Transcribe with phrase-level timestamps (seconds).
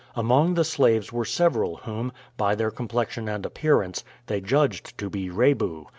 [0.15, 5.29] Among the slaves were several whom, by their complexion and appearance, they judged to be
[5.29, 5.85] Rebu.